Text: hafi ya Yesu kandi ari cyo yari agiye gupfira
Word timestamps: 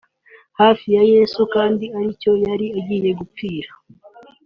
hafi 0.59 0.87
ya 0.95 1.03
Yesu 1.13 1.39
kandi 1.53 1.85
ari 1.99 2.11
cyo 2.21 2.31
yari 2.45 2.67
agiye 2.79 3.11
gupfira 3.19 3.69